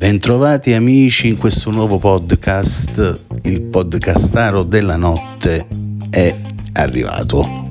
[0.00, 5.66] Bentrovati amici in questo nuovo podcast, il podcastaro della notte
[6.08, 6.40] è
[6.74, 7.66] arrivato.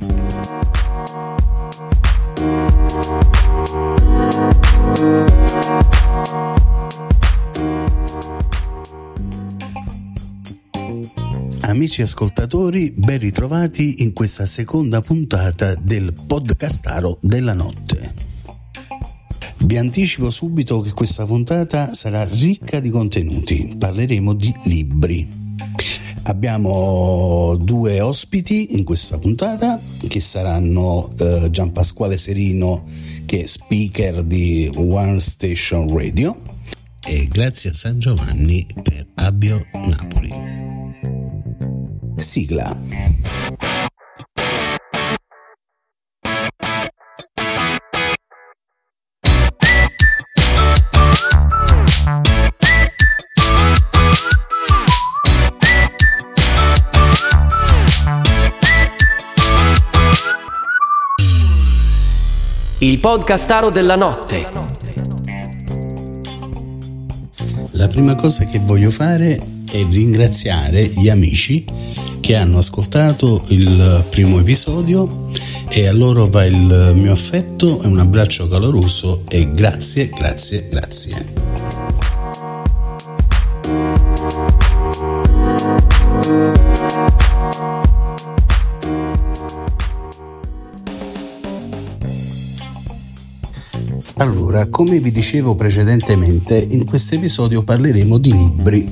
[11.62, 18.27] Amici ascoltatori, ben ritrovati in questa seconda puntata del podcastaro della notte.
[19.60, 25.45] Vi anticipo subito che questa puntata sarà ricca di contenuti, parleremo di libri.
[26.23, 32.84] Abbiamo due ospiti in questa puntata che saranno eh, Gian Pasquale Serino
[33.26, 36.55] che è speaker di One Station Radio
[37.03, 40.34] e grazie a San Giovanni per Abbio Napoli.
[42.17, 43.77] Sigla.
[62.80, 64.47] Il podcastaro della notte.
[67.72, 71.66] La prima cosa che voglio fare è ringraziare gli amici
[72.20, 75.25] che hanno ascoltato il primo episodio
[75.70, 81.47] e a loro va il mio affetto e un abbraccio caloroso e grazie, grazie, grazie.
[94.58, 98.89] Allora, come vi dicevo precedentemente, in questo episodio parleremo di libri.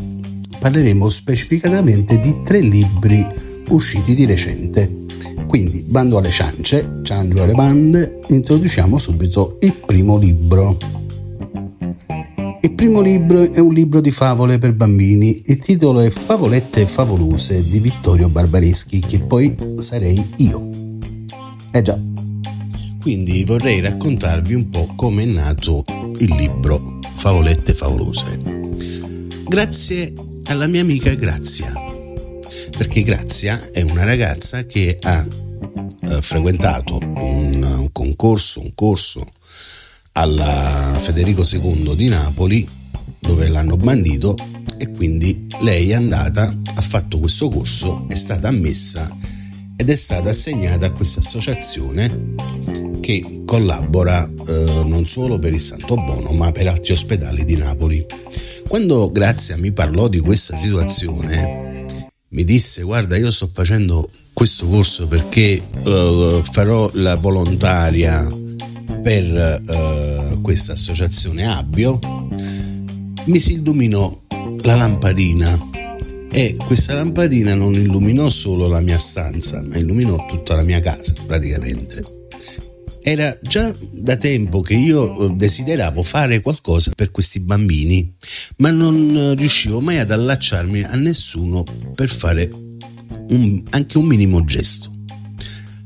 [0.60, 3.26] Parleremo specificatamente di tre libri
[3.70, 5.06] usciti di recente.
[5.48, 10.78] Quindi, bando alle ciance, ciangio alle bande, introduciamo subito il primo libro.
[12.62, 15.42] Il primo libro è un libro di favole per bambini.
[15.46, 20.70] Il titolo è Favolette favolose di Vittorio Barbareschi, che poi sarei io.
[21.72, 22.00] Eh già,
[23.06, 25.84] quindi vorrei raccontarvi un po' come è nato
[26.18, 28.40] il libro Favolette favolose.
[29.48, 30.12] Grazie
[30.46, 31.72] alla mia amica Grazia,
[32.76, 39.24] perché Grazia è una ragazza che ha eh, frequentato un, un concorso, un corso
[40.14, 42.68] alla Federico II di Napoli
[43.20, 44.36] dove l'hanno bandito
[44.80, 49.08] e quindi lei è andata, ha fatto questo corso, è stata ammessa
[49.76, 55.94] ed è stata assegnata a questa associazione che collabora eh, non solo per il Santo
[55.94, 58.04] Bono ma per altri ospedali di Napoli.
[58.68, 61.84] Quando Grazia mi parlò di questa situazione,
[62.30, 68.28] mi disse guarda io sto facendo questo corso perché eh, farò la volontaria
[69.04, 72.00] per eh, questa associazione Abbio,
[73.26, 74.20] mi si illuminò
[74.64, 75.70] la lampadina
[76.32, 81.14] e questa lampadina non illuminò solo la mia stanza, ma illuminò tutta la mia casa
[81.24, 82.15] praticamente.
[83.08, 83.72] Era già
[84.02, 88.12] da tempo che io eh, desideravo fare qualcosa per questi bambini,
[88.58, 92.50] ma non eh, riuscivo mai ad allacciarmi a nessuno per fare
[93.30, 94.92] un, anche un minimo gesto.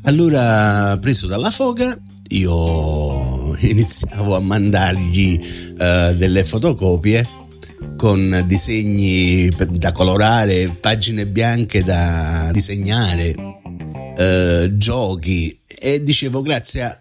[0.03, 1.93] Allora, preso dalla foga,
[2.29, 5.37] io iniziavo a mandargli
[5.73, 7.27] uh, delle fotocopie
[7.97, 16.99] con disegni da colorare, pagine bianche da disegnare, uh, giochi e dicevo grazie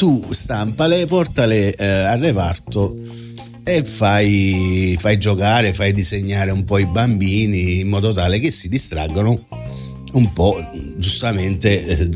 [0.00, 2.96] tu stampale, portale eh, al reparto
[3.62, 8.70] e fai, fai giocare, fai disegnare un po' i bambini in modo tale che si
[8.70, 9.46] distraggono
[10.14, 10.58] un po'
[10.96, 12.08] giustamente eh,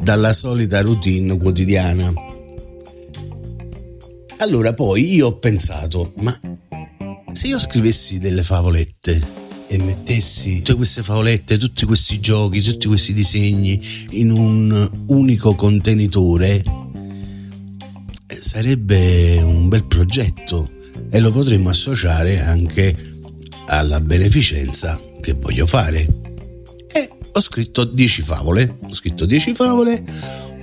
[0.00, 2.10] dalla solita routine quotidiana.
[4.38, 6.40] Allora poi io ho pensato, ma
[7.32, 9.20] se io scrivessi delle favolette
[9.66, 13.78] e mettessi tutte queste favolette, tutti questi giochi, tutti questi disegni
[14.12, 16.79] in un unico contenitore,
[18.40, 20.68] sarebbe un bel progetto
[21.10, 22.96] e lo potremmo associare anche
[23.66, 26.06] alla beneficenza che voglio fare.
[26.92, 30.02] E ho scritto 10 favole, ho scritto 10 favole,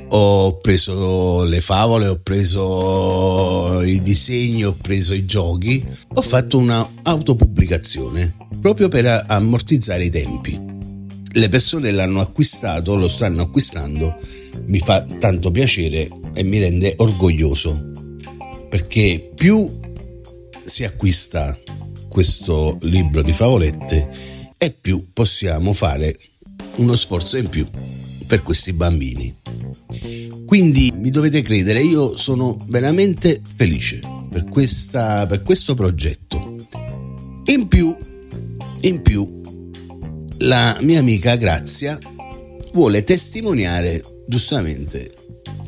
[0.10, 6.88] ho preso le favole, ho preso i disegni, ho preso i giochi, ho fatto una
[7.04, 10.76] autopubblicazione proprio per ammortizzare i tempi.
[11.32, 14.16] Le persone l'hanno acquistato, lo stanno acquistando,
[14.66, 17.96] mi fa tanto piacere e mi rende orgoglioso
[18.70, 19.70] perché più
[20.64, 21.58] si acquista
[22.10, 24.10] questo libro di favolette
[24.58, 26.18] e più possiamo fare
[26.78, 27.68] uno sforzo in più
[28.26, 29.36] per questi bambini.
[30.46, 36.56] Quindi mi dovete credere, io sono veramente felice per, questa, per questo progetto.
[37.46, 37.96] In più,
[38.82, 39.42] in più,
[40.40, 41.98] la mia amica Grazia
[42.74, 45.10] vuole testimoniare giustamente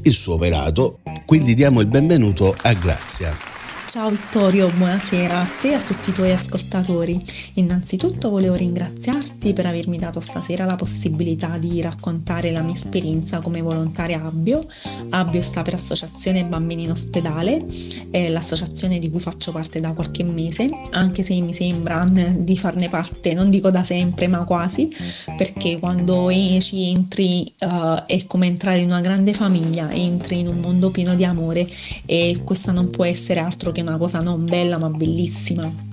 [0.04, 3.49] il suo operato, quindi diamo il benvenuto a Grazia.
[3.90, 7.20] Ciao Vittorio, buonasera a te e a tutti i tuoi ascoltatori.
[7.56, 13.64] Innanzitutto volevo ringraziarti per avermi dato stasera la possibilità di raccontare la mia esperienza come
[13.64, 14.64] volontaria Abbio.
[15.10, 17.66] Abbio sta per Associazione Bambini in Ospedale,
[18.12, 22.90] è l'associazione di cui faccio parte da qualche mese, anche se mi sembra di farne
[22.90, 24.88] parte, non dico da sempre, ma quasi,
[25.36, 30.60] perché quando ci entri uh, è come entrare in una grande famiglia, entri in un
[30.60, 31.68] mondo pieno di amore
[32.06, 35.88] e questa non può essere altro che è una cosa non bella ma bellissima.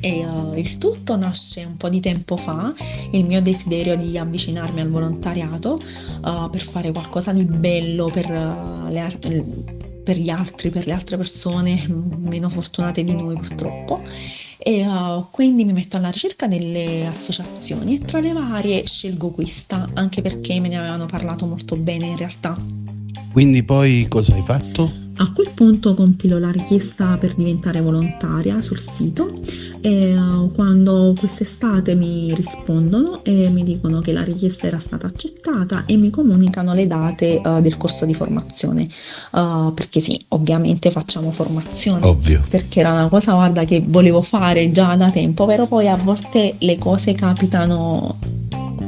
[0.00, 2.72] E uh, il tutto nasce un po' di tempo fa,
[3.10, 8.88] il mio desiderio di avvicinarmi al volontariato uh, per fare qualcosa di bello per, uh,
[8.90, 9.44] le,
[10.02, 14.02] per, gli altri, per le altre persone meno fortunate di noi purtroppo.
[14.62, 14.84] E
[15.30, 20.60] quindi mi metto alla ricerca delle associazioni e tra le varie scelgo questa, anche perché
[20.60, 22.58] me ne avevano parlato molto bene in realtà.
[23.32, 24.99] Quindi poi cosa hai fatto?
[25.20, 29.30] A quel punto compilo la richiesta per diventare volontaria sul sito
[29.82, 35.84] e uh, quando quest'estate mi rispondono e mi dicono che la richiesta era stata accettata
[35.84, 38.88] e mi comunicano le date uh, del corso di formazione.
[39.32, 42.06] Uh, perché sì ovviamente facciamo formazione.
[42.06, 42.42] Ovvio.
[42.48, 46.54] Perché era una cosa guarda che volevo fare già da tempo però poi a volte
[46.60, 48.16] le cose capitano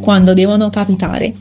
[0.03, 1.33] quando devono capitare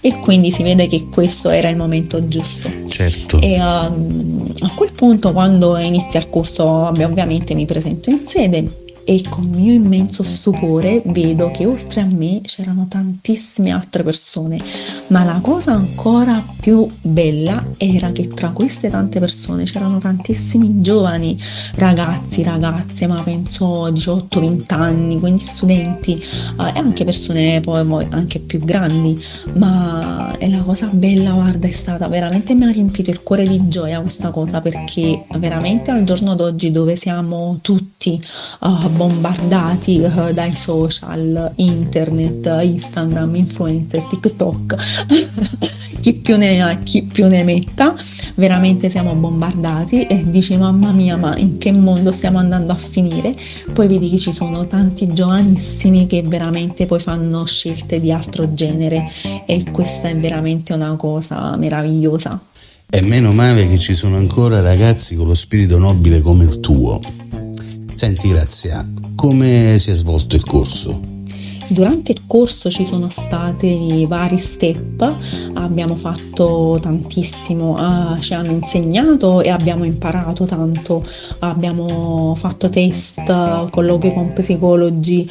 [0.00, 2.68] e quindi si vede che questo era il momento giusto.
[2.86, 3.40] Certo.
[3.40, 9.24] E uh, a quel punto quando inizia il corso ovviamente mi presento in sede e
[9.28, 14.62] con mio immenso stupore vedo che oltre a me c'erano tantissime altre persone,
[15.08, 21.36] ma la cosa ancora più bella era che tra queste tante persone c'erano tantissimi giovani
[21.74, 28.60] ragazzi, ragazze, ma penso 18-20 anni, quindi studenti eh, e anche persone poi anche più
[28.60, 29.20] grandi,
[29.54, 33.66] ma è la cosa bella, guarda, è stata veramente mi ha riempito il cuore di
[33.66, 38.22] gioia questa cosa perché veramente al giorno d'oggi dove siamo tutti
[38.60, 44.76] uh, bombardati uh, dai social, internet, Instagram, influencer, TikTok,
[46.00, 47.94] chi più ne ha, chi più ne metta,
[48.34, 53.34] veramente siamo bombardati e dici mamma mia ma in che mondo stiamo andando a finire?
[53.72, 59.10] Poi vedi che ci sono tanti giovanissimi che veramente poi fanno scelte di altro genere
[59.46, 62.38] e questa è veramente una cosa meravigliosa.
[62.90, 67.00] E meno male che ci sono ancora ragazzi con lo spirito nobile come il tuo.
[68.00, 68.82] Senti Grazia,
[69.14, 70.98] come si è svolto il corso?
[71.68, 75.16] Durante il corso ci sono stati vari step,
[75.52, 81.04] abbiamo fatto tantissimo, uh, ci hanno insegnato e abbiamo imparato tanto,
[81.40, 83.22] abbiamo fatto test,
[83.68, 85.30] colloqui con psicologi,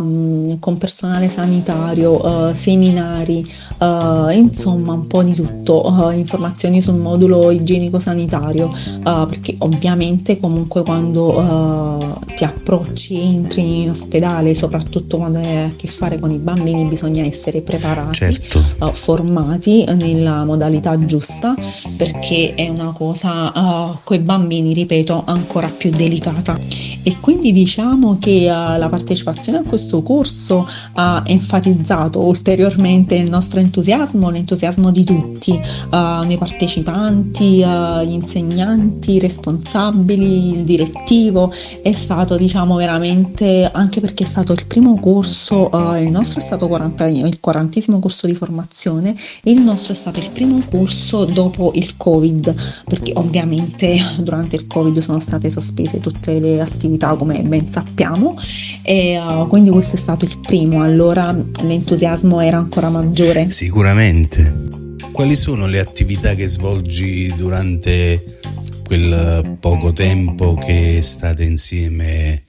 [0.00, 3.46] uh, con personale sanitario, uh, seminari,
[3.78, 8.70] eh, insomma un po' di tutto, informazioni sul modulo igienico-sanitario,
[9.02, 16.18] perché ovviamente comunque quando ti approcci, entri in ospedale, soprattutto quando è a che fare
[16.18, 18.62] con i bambini bisogna essere preparati, certo.
[18.78, 21.54] uh, formati nella modalità giusta
[21.96, 26.58] perché è una cosa uh, con i bambini, ripeto, ancora più delicata.
[27.02, 33.60] E quindi diciamo che uh, la partecipazione a questo corso ha enfatizzato ulteriormente il nostro
[33.60, 35.58] entusiasmo, l'entusiasmo di tutti,
[35.90, 44.26] noi partecipanti, gli insegnanti, i responsabili, il direttivo, è stato diciamo veramente anche perché è
[44.26, 49.14] stato il primo corso uh, il nostro è stato 40, il quarantesimo corso di formazione
[49.44, 52.54] il nostro è stato il primo corso dopo il Covid,
[52.86, 58.36] perché ovviamente durante il Covid sono state sospese tutte le attività come ben sappiamo
[58.82, 63.50] e uh, quindi questo è stato il primo, allora l'entusiasmo era ancora maggiore.
[63.50, 64.68] Sicuramente.
[65.12, 68.38] Quali sono le attività che svolgi durante
[68.84, 72.44] quel poco tempo che state insieme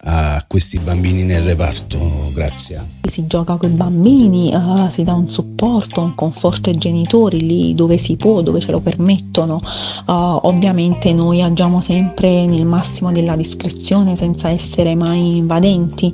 [0.00, 1.98] a questi bambini nel reparto,
[2.32, 2.96] grazie.
[3.02, 7.74] Si gioca con i bambini, uh, si dà un supporto, un conforto ai genitori lì
[7.74, 9.60] dove si può, dove ce lo permettono.
[10.06, 10.12] Uh,
[10.42, 16.12] ovviamente noi agiamo sempre nel massimo della discrezione senza essere mai invadenti,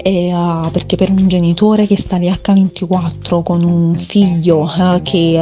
[0.00, 4.70] e, uh, perché per un genitore che sta lì H24 con un figlio
[5.02, 5.36] che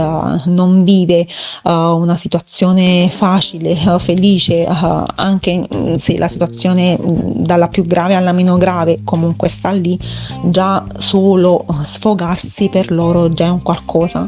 [0.46, 1.26] non vive
[1.64, 9.48] una situazione facile, felice, anche se la situazione dalla più grave alla meno grave, comunque
[9.48, 9.98] sta lì,
[10.44, 14.26] già solo sfogarsi per loro già è un qualcosa.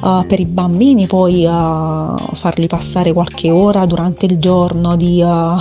[0.00, 5.56] Uh, per i bambini poi uh, farli passare qualche ora durante il giorno di uh,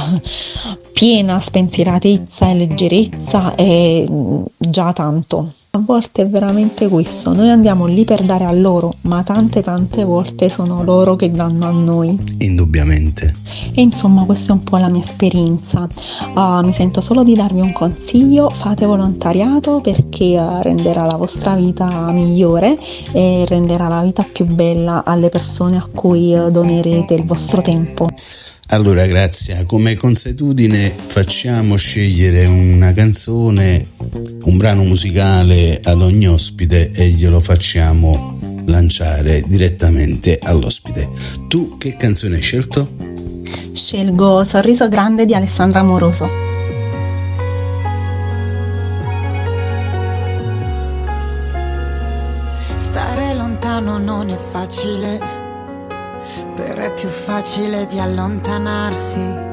[0.93, 5.51] piena spensieratezza e leggerezza è mm, già tanto.
[5.77, 10.03] A volte è veramente questo, noi andiamo lì per dare a loro, ma tante tante
[10.03, 12.17] volte sono loro che danno a noi.
[12.39, 13.35] Indubbiamente.
[13.75, 15.87] E insomma questa è un po' la mia esperienza.
[16.33, 21.53] Uh, mi sento solo di darvi un consiglio, fate volontariato perché uh, renderà la vostra
[21.53, 22.75] vita migliore
[23.11, 28.09] e renderà la vita più bella alle persone a cui uh, donerete il vostro tempo.
[28.69, 33.91] Allora, Grazia, come consuetudine facciamo scegliere una canzone,
[34.43, 41.07] un brano musicale ad ogni ospite e glielo facciamo lanciare direttamente all'ospite.
[41.47, 42.89] Tu che canzone hai scelto?
[43.71, 46.25] Scelgo Sorriso Grande di Alessandra Amoroso.
[52.75, 55.46] Stare lontano non è facile
[56.55, 59.45] però è più facile di allontanarsi.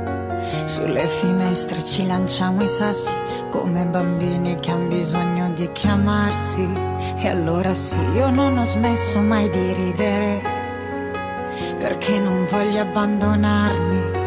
[0.65, 3.15] Sulle finestre ci lanciamo i sassi
[3.51, 6.69] come bambini che hanno bisogno di chiamarsi.
[7.17, 10.63] E allora sì, io non ho smesso mai di ridere
[11.79, 14.23] perché non voglio abbandonarmi.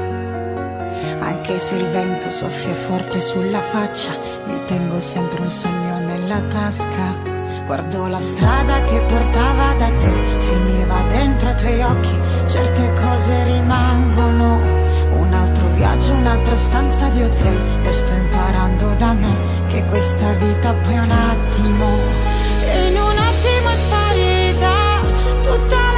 [1.19, 7.26] Anche se il vento soffia forte sulla faccia, mi tengo sempre un sogno nella tasca.
[7.67, 10.09] Guardo la strada che portava da te,
[10.39, 14.61] finiva dentro i tuoi occhi, certe cose rimangono.
[15.11, 19.35] Un altro viaggio, un'altra stanza di hotel, lo sto imparando da me,
[19.67, 21.87] che questa vita poi è un attimo.
[22.63, 24.73] E in un attimo è sparita
[25.41, 25.96] tutta la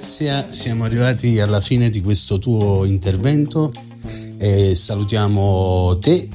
[0.00, 3.70] Grazia, siamo arrivati alla fine di questo tuo intervento
[4.38, 6.26] e salutiamo te,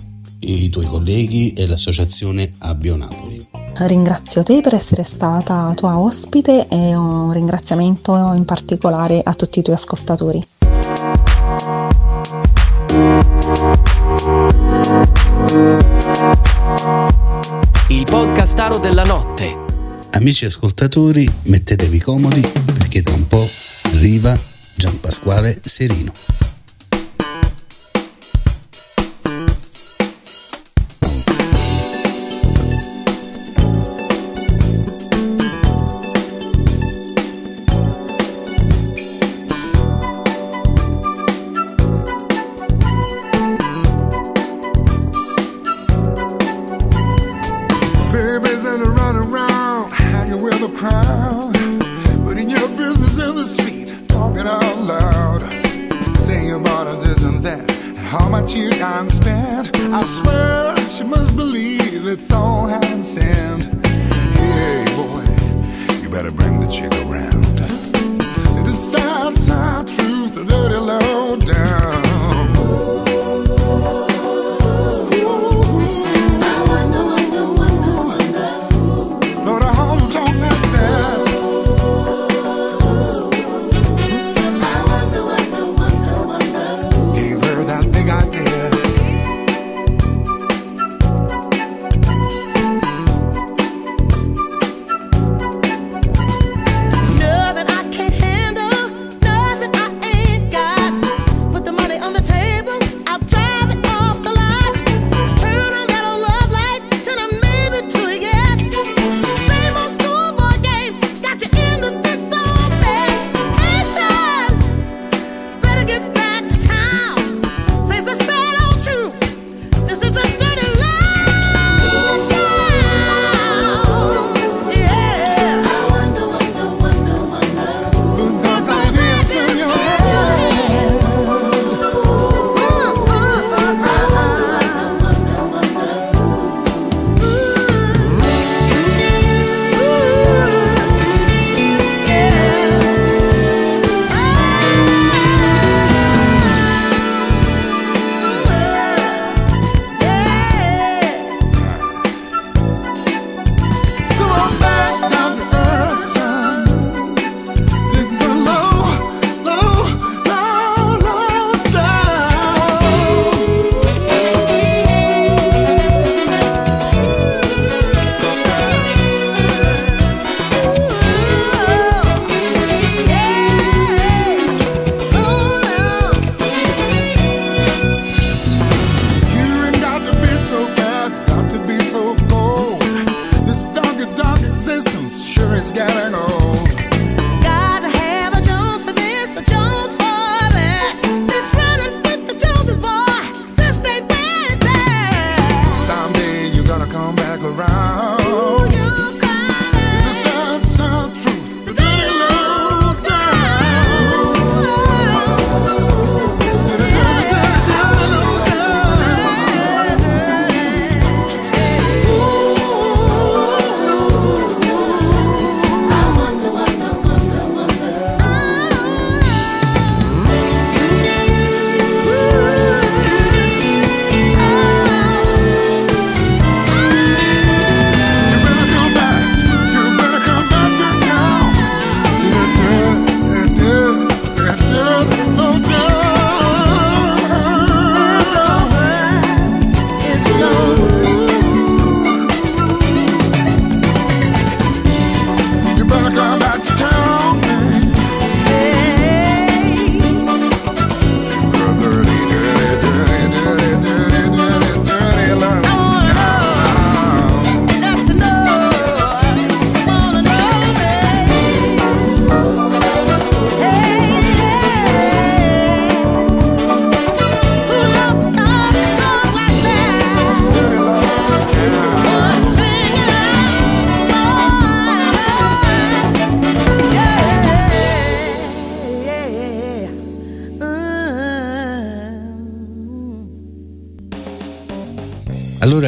[0.41, 3.43] i tuoi colleghi e l'associazione Abbio Napoli.
[3.77, 9.63] Ringrazio te per essere stata tua ospite e un ringraziamento in particolare a tutti i
[9.63, 10.48] tuoi ascoltatori.
[17.88, 19.63] Il podcastaro della notte.
[20.12, 23.50] Amici ascoltatori, mettetevi comodi perché tra un po'
[23.94, 24.38] arriva
[24.75, 26.14] Gian Pasquale Serino.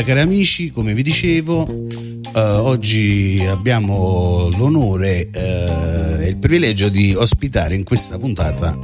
[0.07, 7.75] Cari amici, come vi dicevo, eh, oggi abbiamo l'onore eh, e il privilegio di ospitare
[7.75, 8.79] in questa puntata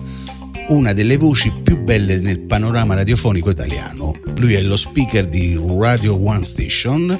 [0.67, 4.19] una delle voci più belle nel panorama radiofonico italiano.
[4.39, 7.17] Lui è lo speaker di Radio One Station,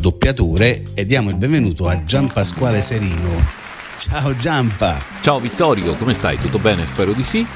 [0.00, 3.62] doppiatore, e diamo il benvenuto a Gian Pasquale Serino.
[3.96, 5.00] Ciao Giampa!
[5.20, 6.38] Ciao Vittorio, come stai?
[6.38, 6.86] Tutto bene?
[6.86, 7.46] Spero di sì.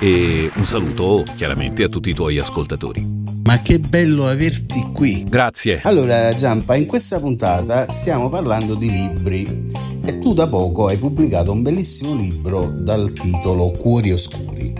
[0.00, 3.15] E un saluto chiaramente a tutti i tuoi ascoltatori.
[3.46, 5.22] Ma che bello averti qui!
[5.22, 5.80] Grazie.
[5.84, 9.70] Allora, Giampa, in questa puntata stiamo parlando di libri
[10.04, 14.74] e tu da poco hai pubblicato un bellissimo libro dal titolo Cuori Oscuri.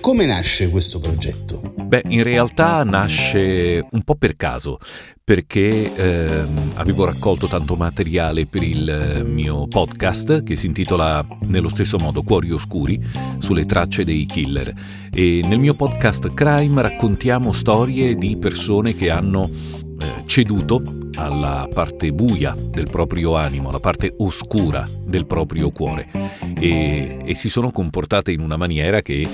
[0.00, 1.74] Come nasce questo progetto?
[1.78, 4.78] Beh, in realtà nasce un po' per caso,
[5.30, 11.68] perché ehm, avevo raccolto tanto materiale per il eh, mio podcast che si intitola nello
[11.68, 13.00] stesso modo Cuori Oscuri
[13.38, 14.74] sulle tracce dei killer.
[15.14, 20.82] E nel mio podcast Crime raccontiamo storie di persone che hanno eh, ceduto
[21.14, 26.08] alla parte buia del proprio animo, alla parte oscura del proprio cuore.
[26.58, 29.28] E, e si sono comportate in una maniera che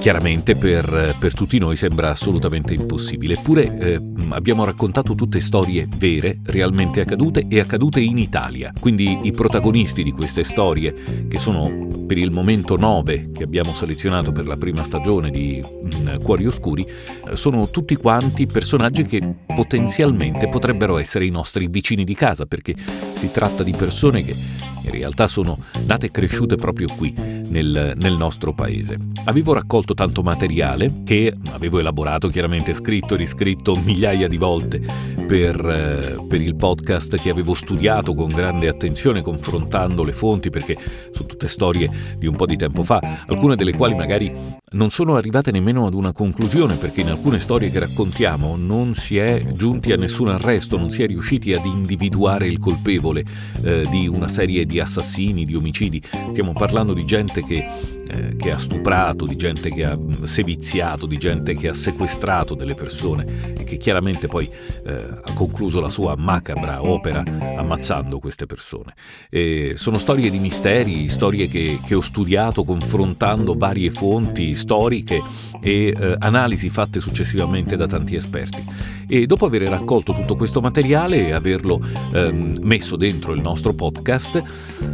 [0.00, 3.34] chiaramente per, per, tutti noi sembra assolutamente impossibile.
[3.34, 8.72] Eppure eh, abbiamo raccontato tutte storie vere, realmente accadute e accadute in Italia.
[8.80, 10.94] Quindi i protagonisti di queste storie,
[11.28, 16.16] che sono per il momento nove che abbiamo selezionato per la prima stagione di mm,
[16.22, 16.86] Cuori Oscuri,
[17.34, 22.74] sono tutti quanti personaggi che potenzialmente potrebbero essere i nostri vicini di casa, perché
[23.14, 24.34] si tratta di persone che
[24.82, 28.96] in realtà sono nate e cresciute proprio qui, nel, nel nostro paese.
[29.24, 34.80] Avevo raccolto tanto materiale che avevo elaborato, chiaramente scritto e riscritto migliaia di volte
[35.26, 40.76] per, eh, per il podcast che avevo studiato con grande attenzione, confrontando le fonti, perché
[41.10, 44.32] sono tutte storie di un po' di tempo fa, alcune delle quali magari
[44.72, 49.16] non sono arrivate nemmeno ad una conclusione, perché in alcune storie che raccontiamo non si
[49.16, 53.24] è giunti a nessun arresto, non si è riusciti ad individuare il colpevole
[53.62, 56.00] eh, di una serie di assassini, di omicidi.
[56.30, 57.64] Stiamo parlando di gente che,
[58.08, 62.74] eh, che ha stuprato, di gente che ha seviziato, di gente che ha sequestrato delle
[62.74, 64.48] persone e che chiaramente poi
[64.86, 67.24] eh, ha concluso la sua macabra opera
[67.56, 68.94] ammazzando queste persone.
[69.30, 75.22] E sono storie di misteri, storie che, che ho studiato confrontando varie fonti storiche
[75.60, 78.64] e eh, analisi fatte successivamente da tanti esperti.
[79.08, 81.80] E dopo aver raccolto tutto questo materiale e averlo
[82.12, 84.42] ehm, messo dentro il nostro podcast,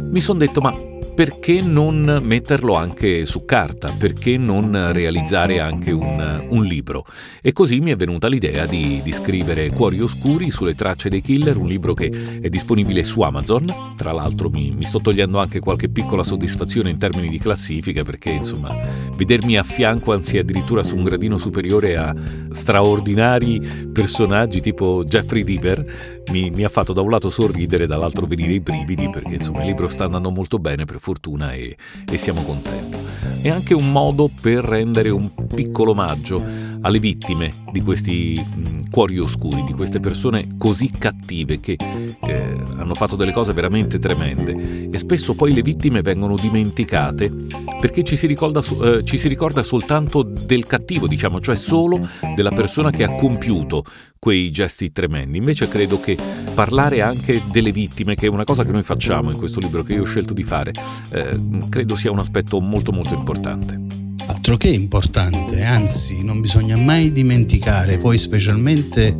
[0.09, 0.73] mi sono detto ma
[1.17, 3.91] perché non metterlo anche su carta?
[3.97, 7.05] Perché non realizzare anche un, un libro?
[7.41, 11.57] E così mi è venuta l'idea di, di, scrivere Cuori Oscuri sulle tracce dei killer,
[11.57, 13.93] un libro che è disponibile su Amazon.
[13.95, 18.29] Tra l'altro mi, mi sto togliendo anche qualche piccola soddisfazione in termini di classifica perché
[18.29, 18.77] insomma
[19.15, 22.13] vedermi a fianco, anzi addirittura su un gradino superiore a
[22.51, 23.59] straordinari
[23.91, 28.59] personaggi tipo Jeffrey Deaver mi, mi ha fatto da un lato sorridere, dall'altro venire i
[28.59, 31.77] brividi perché insomma il libro sta andando molto bene per fortuna e,
[32.11, 32.97] e siamo contenti.
[33.41, 36.43] È anche un modo per rendere un piccolo omaggio
[36.81, 42.93] alle vittime di questi mh, cuori oscuri, di queste persone così cattive che eh, hanno
[42.93, 47.31] fatto delle cose veramente tremende e spesso poi le vittime vengono dimenticate
[47.79, 52.51] perché ci si ricorda, eh, ci si ricorda soltanto del cattivo, diciamo, cioè solo della
[52.51, 53.83] persona che ha compiuto
[54.19, 55.37] quei gesti tremendi.
[55.37, 56.17] Invece credo che
[56.53, 59.93] parlare anche delle vittime, che è una cosa che noi facciamo in questo libro che
[59.93, 60.71] io ho scelto di fare,
[61.11, 63.79] eh, credo sia un aspetto molto molto importante.
[64.27, 69.15] Altro che importante, anzi non bisogna mai dimenticare, poi specialmente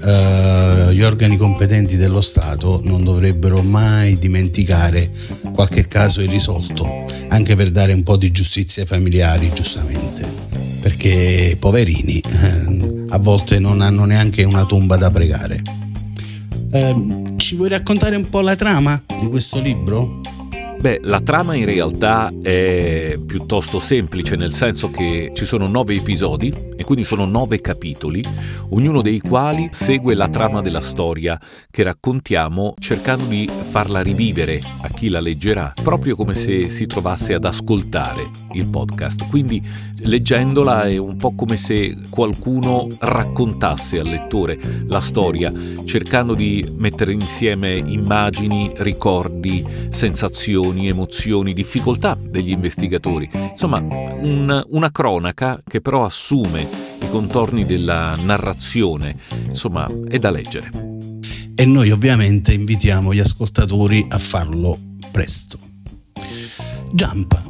[0.00, 5.10] uh, gli organi competenti dello Stato non dovrebbero mai dimenticare
[5.52, 10.24] qualche caso irrisolto, anche per dare un po' di giustizia ai familiari, giustamente,
[10.80, 15.62] perché poverini eh, a volte non hanno neanche una tomba da pregare.
[16.72, 20.20] Eh, ci vuoi raccontare un po' la trama di questo libro?
[20.80, 26.50] Beh, la trama in realtà è piuttosto semplice, nel senso che ci sono nove episodi
[26.74, 28.24] e quindi sono nove capitoli,
[28.70, 31.38] ognuno dei quali segue la trama della storia
[31.70, 37.34] che raccontiamo cercando di farla rivivere a chi la leggerà, proprio come se si trovasse
[37.34, 39.28] ad ascoltare il podcast.
[39.28, 39.62] Quindi
[40.04, 45.52] leggendola è un po' come se qualcuno raccontasse al lettore la storia,
[45.84, 53.28] cercando di mettere insieme immagini, ricordi, sensazioni sensazioni, emozioni, difficoltà degli investigatori.
[53.32, 56.68] Insomma, un, una cronaca che però assume
[57.00, 59.16] i contorni della narrazione.
[59.46, 60.70] Insomma, è da leggere.
[61.54, 64.78] E noi ovviamente invitiamo gli ascoltatori a farlo
[65.10, 65.58] presto.
[66.92, 67.44] Giampa,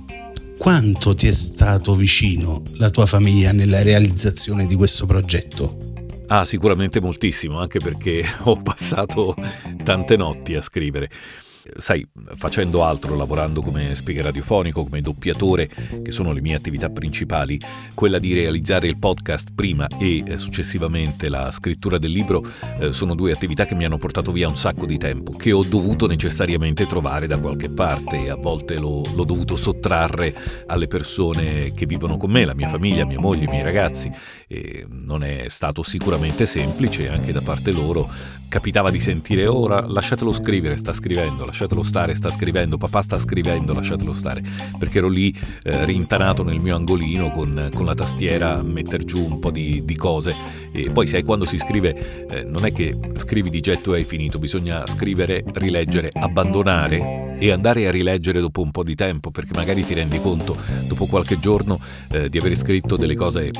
[0.58, 5.88] quanto ti è stato vicino la tua famiglia nella realizzazione di questo progetto?
[6.28, 9.34] Ah, sicuramente moltissimo, anche perché ho passato
[9.84, 11.10] tante notti a scrivere
[11.76, 15.68] sai, facendo altro, lavorando come speaker radiofonico, come doppiatore,
[16.02, 17.58] che sono le mie attività principali,
[17.94, 22.42] quella di realizzare il podcast prima e eh, successivamente la scrittura del libro
[22.78, 25.62] eh, sono due attività che mi hanno portato via un sacco di tempo, che ho
[25.62, 30.34] dovuto necessariamente trovare da qualche parte e a volte l'ho, l'ho dovuto sottrarre
[30.66, 34.10] alle persone che vivono con me, la mia famiglia, mia moglie, i miei ragazzi.
[34.46, 38.08] E non è stato sicuramente semplice anche da parte loro
[38.50, 43.72] capitava di sentire ora lasciatelo scrivere, sta scrivendo, lasciatelo stare, sta scrivendo, papà sta scrivendo,
[43.72, 44.42] lasciatelo stare,
[44.78, 49.24] perché ero lì eh, rintanato nel mio angolino con, con, la tastiera a mettere giù
[49.24, 50.34] un po' di, di cose.
[50.72, 54.04] E poi sai quando si scrive eh, non è che scrivi di getto e hai
[54.04, 59.52] finito, bisogna scrivere, rileggere, abbandonare e andare a rileggere dopo un po' di tempo perché
[59.54, 63.50] magari ti rendi conto dopo qualche giorno eh, di aver scritto delle cose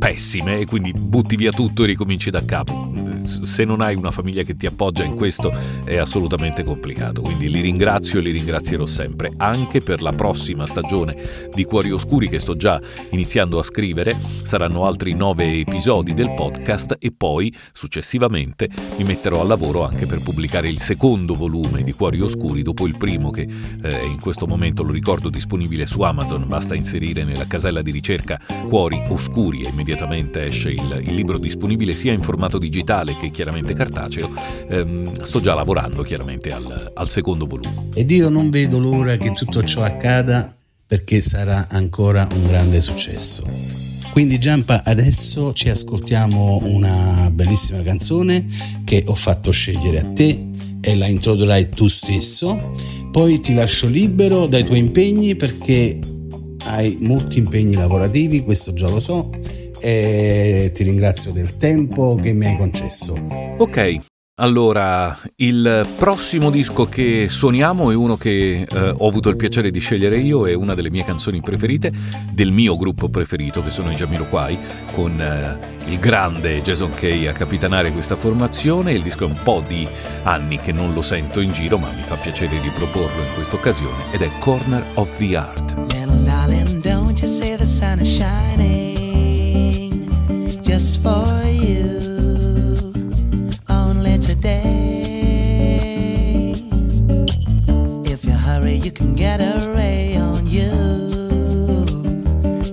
[0.00, 2.90] pessime e quindi butti via tutto e ricominci da capo
[3.24, 5.52] se non hai una famiglia che ti appoggia in questo
[5.84, 7.22] è assolutamente complicato.
[7.22, 11.16] Quindi li ringrazio e li ringrazierò sempre, anche per la prossima stagione
[11.54, 14.16] di Cuori Oscuri che sto già iniziando a scrivere.
[14.18, 20.22] Saranno altri nove episodi del podcast e poi successivamente mi metterò al lavoro anche per
[20.22, 23.46] pubblicare il secondo volume di Cuori Oscuri dopo il primo che
[23.82, 28.38] eh, in questo momento lo ricordo disponibile su Amazon, basta inserire nella casella di ricerca
[28.66, 33.74] Cuori Oscuri e immediatamente esce il, il libro disponibile sia in formato digitale che chiaramente
[33.74, 34.30] cartaceo.
[34.68, 37.88] Ehm, sto già lavorando chiaramente al, al secondo volume.
[37.94, 40.54] Ed io non vedo l'ora che tutto ciò accada
[40.86, 43.48] perché sarà ancora un grande successo.
[44.12, 48.44] Quindi Giampa, adesso ci ascoltiamo una bellissima canzone
[48.84, 50.48] che ho fatto scegliere a te
[50.80, 52.70] e la introdurrai tu stesso.
[53.10, 55.98] Poi ti lascio libero dai tuoi impegni perché
[56.64, 59.30] hai molti impegni lavorativi, questo già lo so,
[59.80, 63.14] e ti ringrazio del tempo che mi hai concesso.
[63.58, 64.00] Ok,
[64.40, 69.80] allora, il prossimo disco che suoniamo è uno che eh, ho avuto il piacere di
[69.80, 71.92] scegliere io, è una delle mie canzoni preferite,
[72.32, 74.58] del mio gruppo preferito, che sono i Jamiroquai,
[74.92, 75.58] con eh,
[75.90, 78.94] il grande Jason Kay a capitanare questa formazione.
[78.94, 79.86] Il disco è un po' di
[80.22, 84.10] anni che non lo sento in giro, ma mi fa piacere riproporlo in questa occasione,
[84.10, 85.76] ed è Corner of the Art.
[85.92, 88.99] Little darling, don't you say the sun is shining
[90.80, 92.00] just for you.
[93.68, 94.94] Only today.
[98.14, 100.70] If you hurry, you can get a ray on you.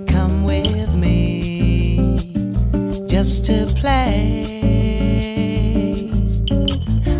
[0.06, 2.18] Come with me
[3.06, 4.46] just to play.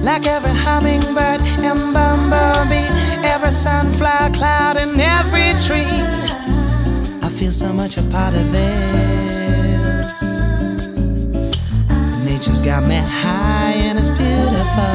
[0.09, 2.89] Like every hummingbird and bumblebee,
[3.35, 6.01] every sunflower cloud and every tree.
[7.27, 9.18] I feel so much a part of this.
[12.39, 14.95] Nature's got me high and it's beautiful.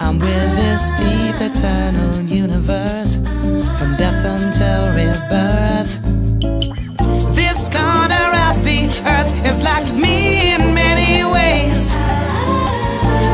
[0.00, 3.14] I'm with this deep eternal universe
[3.78, 5.94] from death until rebirth.
[7.36, 11.92] This corner of the earth is like me in many ways.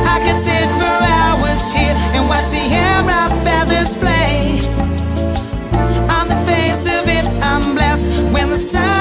[0.05, 4.61] I could sit for hours here and watch the air of feathers play.
[6.13, 8.94] On the face of it, I'm blessed when the sunlight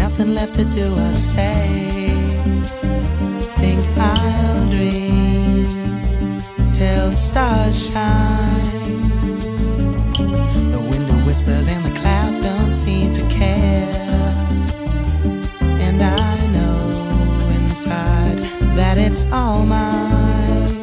[0.00, 2.08] nothing left to do or say.
[3.60, 6.40] Think I'll dream
[6.72, 8.64] till the stars shine.
[10.74, 13.92] The window whispers and the clouds don't seem to care.
[15.86, 16.78] And I know
[17.58, 18.38] inside
[18.78, 20.78] that it's all mine.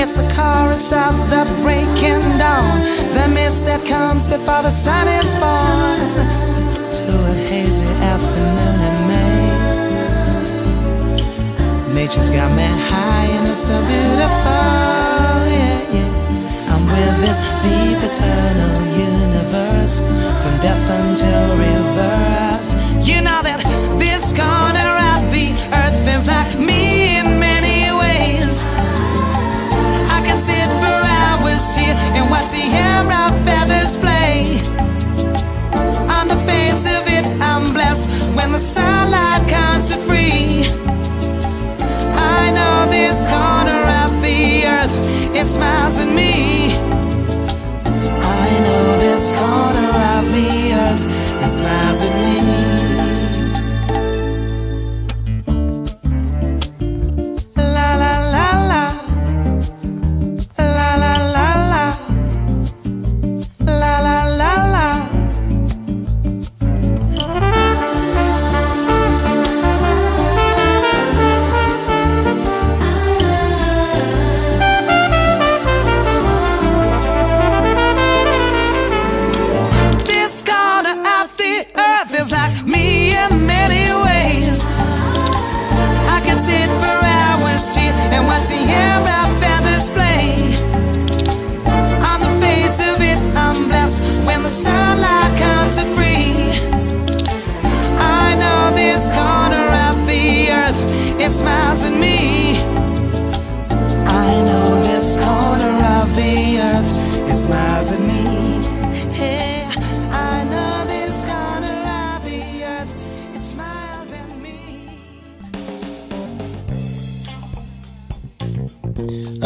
[0.00, 2.76] It's the chorus of the breaking dawn,
[3.16, 6.47] the mist that comes before the sun is born.
[7.68, 9.44] A afternoon in May.
[11.92, 15.44] Nature's got me high and it's so beautiful.
[15.52, 16.72] Yeah, yeah.
[16.72, 23.06] I'm with this deep eternal universe from death until rebirth.
[23.06, 23.60] You know that
[23.98, 27.37] this corner of the earth is like me in
[38.58, 40.64] the comes to free.
[42.16, 45.36] I know this corner of the earth,
[46.08, 46.74] me.
[48.20, 52.77] I know this corner of the earth, smiles at me.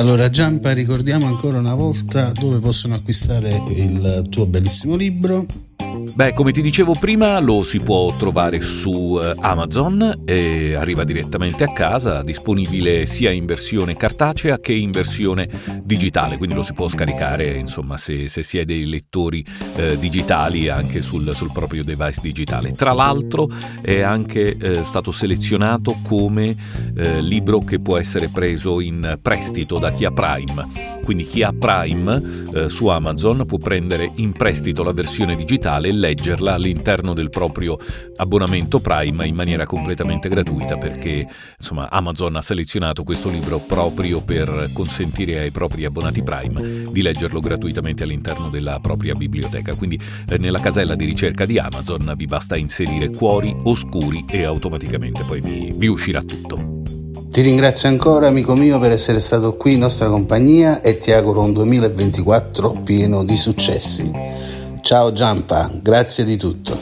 [0.03, 5.47] Allora, Giampa, ricordiamo ancora una volta dove possono acquistare il tuo bellissimo libro.
[6.15, 11.65] Beh, come ti dicevo prima, lo si può trovare su eh, Amazon e arriva direttamente
[11.65, 15.49] a casa, disponibile sia in versione cartacea che in versione
[15.83, 19.43] digitale, quindi lo si può scaricare, insomma, se, se si è dei lettori
[19.77, 22.73] eh, digitali anche sul, sul, proprio device digitale.
[22.73, 23.49] Tra l'altro
[23.81, 26.55] è anche eh, stato selezionato come
[26.95, 30.67] eh, libro che può essere preso in prestito da chi ha Prime,
[31.05, 32.23] quindi chi ha Prime
[32.53, 37.79] eh, su Amazon può prendere in prestito la versione digitale leggerla all'interno del proprio
[38.17, 44.71] abbonamento Prime in maniera completamente gratuita perché insomma Amazon ha selezionato questo libro proprio per
[44.73, 49.75] consentire ai propri abbonati Prime di leggerlo gratuitamente all'interno della propria biblioteca.
[49.75, 55.25] Quindi eh, nella casella di ricerca di Amazon vi basta inserire cuori oscuri e automaticamente
[55.25, 56.81] poi vi, vi uscirà tutto.
[57.31, 61.41] Ti ringrazio ancora amico mio per essere stato qui in nostra compagnia e ti auguro
[61.41, 64.62] un 2024 pieno di successi.
[64.93, 66.79] Ciao Giampa, grazie di tutto.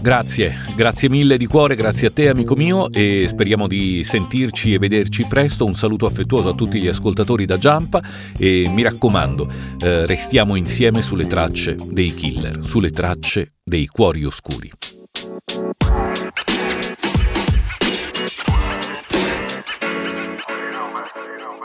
[0.00, 4.78] Grazie, grazie mille di cuore, grazie a te amico mio e speriamo di sentirci e
[4.78, 5.64] vederci presto.
[5.64, 8.00] Un saluto affettuoso a tutti gli ascoltatori da Giampa
[8.38, 9.48] e mi raccomando,
[9.80, 14.70] eh, restiamo insieme sulle tracce dei killer, sulle tracce dei cuori oscuri.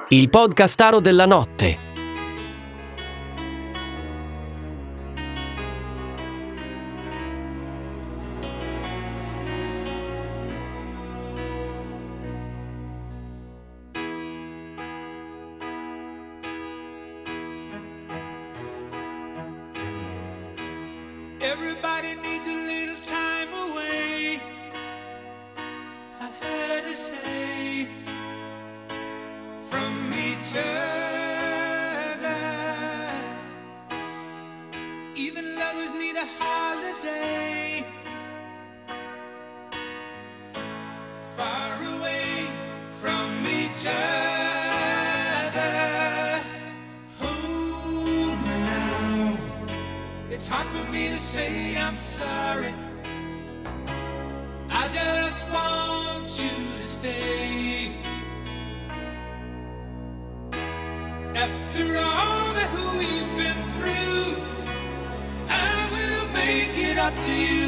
[0.09, 1.92] Il podcastaro della notte.
[57.03, 57.91] Stay.
[61.35, 64.25] After all that we've been through,
[65.49, 67.62] I will make it up to you.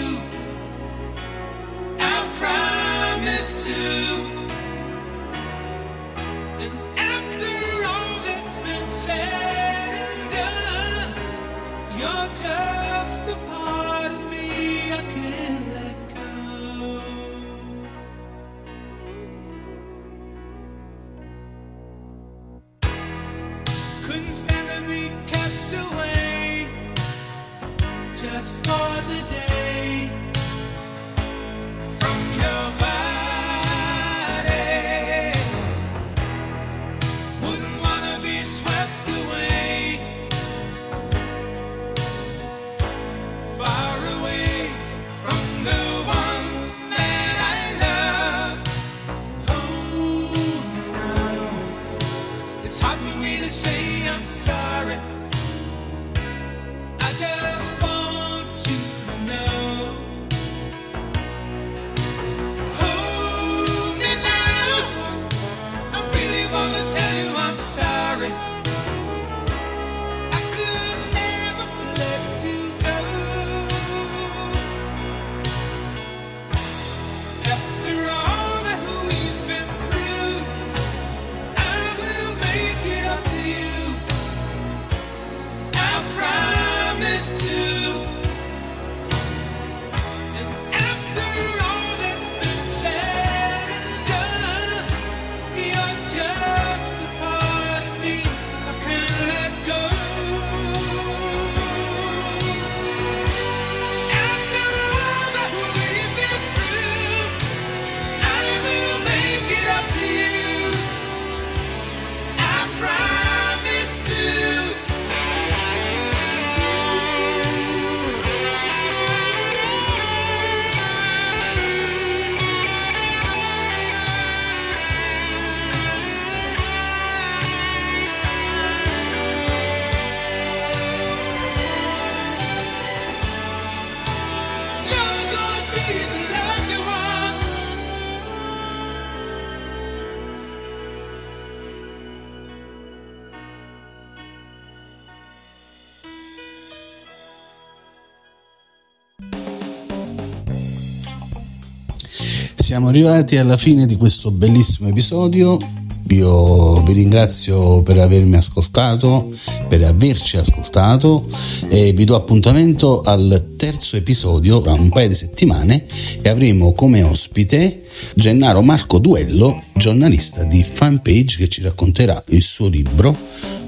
[152.66, 155.60] Siamo arrivati alla fine di questo bellissimo episodio.
[156.08, 159.32] Io vi ringrazio per avermi ascoltato,
[159.68, 161.28] per averci ascoltato
[161.70, 165.86] e vi do appuntamento al terzo episodio tra un paio di settimane
[166.20, 167.84] e avremo come ospite
[168.16, 173.16] Gennaro Marco Duello, giornalista di Fanpage che ci racconterà il suo libro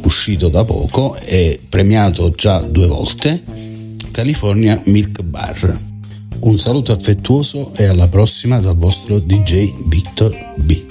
[0.05, 3.43] uscito da poco e premiato già due volte,
[4.09, 5.96] California Milk Bar.
[6.39, 10.85] Un saluto affettuoso e alla prossima dal vostro DJ Victor B.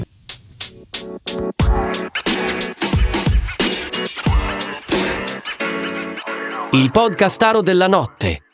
[6.72, 8.45] Il podcastaro della notte.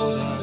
[0.00, 0.39] Sempre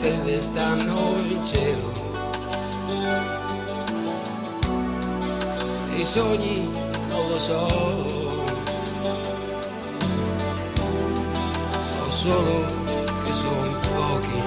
[0.00, 1.92] stelle stanno in cielo.
[5.94, 6.70] I sogni
[7.10, 7.68] non lo so.
[11.90, 12.64] So solo
[13.24, 14.42] che sono pochi.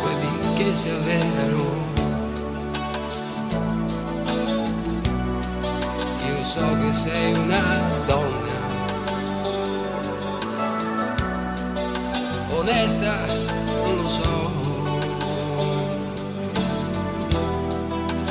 [0.00, 1.64] Quelli che si avverano.
[6.26, 7.62] Io so che sei una
[8.06, 8.29] donna.
[12.70, 13.12] Onesta,
[13.84, 14.50] non lo so.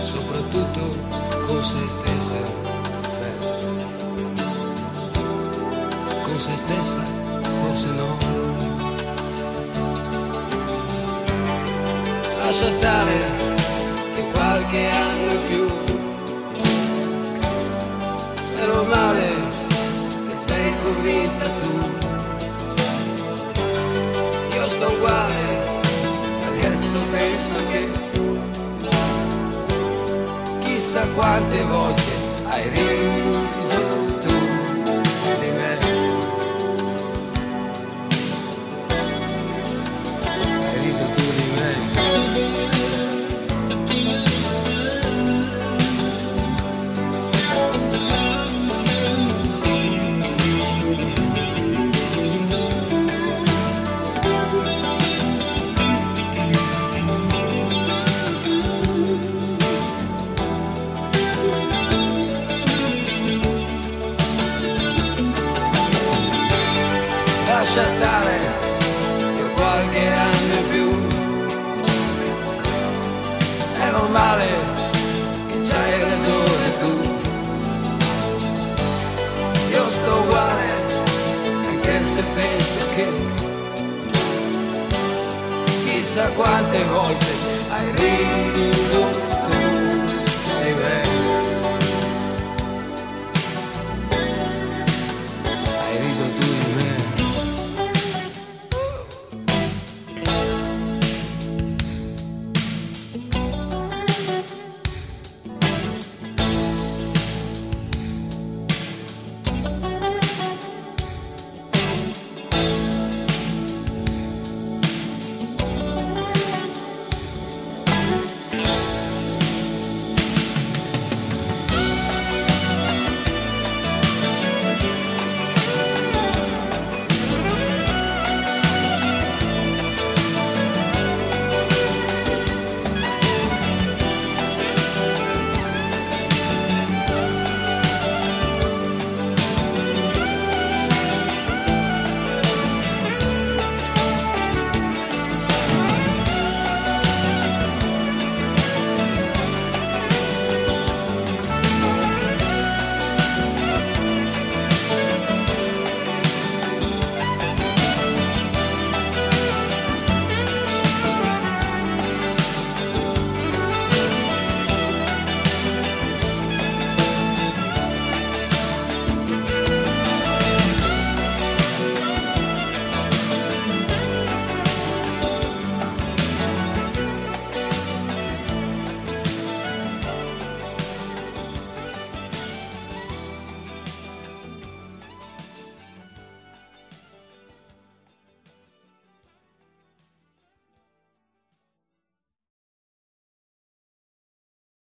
[0.03, 0.81] Soprattutto
[1.45, 2.41] con se stessa.
[6.23, 7.03] Con se stessa,
[7.61, 8.17] forse no.
[12.41, 13.17] Lascia stare
[14.15, 15.67] che qualche anno in più.
[18.55, 19.29] Meno male
[20.29, 21.68] che sei convinta tu
[30.99, 32.11] chissà quante volte
[32.45, 34.35] hai riso tu
[35.39, 35.77] di me.
[40.65, 41.28] Hai riso tu